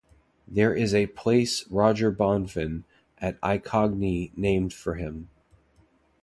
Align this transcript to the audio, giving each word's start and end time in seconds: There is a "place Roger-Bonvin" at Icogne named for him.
There 0.47 0.73
is 0.73 0.95
a 0.95 1.05
"place 1.05 1.67
Roger-Bonvin" 1.69 2.85
at 3.19 3.39
Icogne 3.41 4.31
named 4.35 4.73
for 4.73 4.95
him. 4.95 5.29